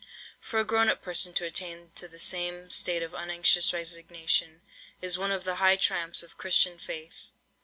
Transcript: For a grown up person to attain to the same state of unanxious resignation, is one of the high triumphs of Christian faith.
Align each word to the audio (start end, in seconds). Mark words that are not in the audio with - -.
For 0.39 0.57
a 0.59 0.65
grown 0.65 0.89
up 0.89 1.03
person 1.03 1.31
to 1.35 1.45
attain 1.45 1.91
to 1.93 2.07
the 2.07 2.17
same 2.17 2.71
state 2.71 3.03
of 3.03 3.13
unanxious 3.13 3.71
resignation, 3.71 4.63
is 4.99 5.19
one 5.19 5.29
of 5.31 5.43
the 5.43 5.57
high 5.57 5.75
triumphs 5.75 6.23
of 6.23 6.39
Christian 6.39 6.79
faith. 6.79 7.25